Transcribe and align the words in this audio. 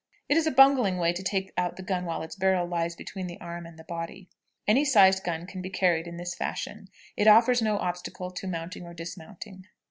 It 0.27 0.35
is 0.35 0.47
a 0.47 0.51
bungling 0.51 0.97
way 0.97 1.13
to 1.13 1.21
take 1.21 1.53
out 1.57 1.75
the 1.75 1.83
gun 1.83 2.05
while 2.05 2.23
its 2.23 2.35
barrel 2.35 2.65
lies 2.65 2.95
between 2.95 3.27
the 3.27 3.39
arm 3.39 3.67
and 3.67 3.77
the 3.77 3.83
body. 3.83 4.29
Any 4.67 4.83
sized 4.83 5.23
gun 5.23 5.45
can 5.45 5.61
be 5.61 5.69
carried 5.69 6.07
in 6.07 6.17
this 6.17 6.33
fashion. 6.33 6.87
It 7.15 7.27
offers 7.27 7.61
no 7.61 7.77
obstacle 7.77 8.31
to 8.31 8.47
mounting 8.47 8.83
or 8.87 8.95
dismounting." 8.95 9.67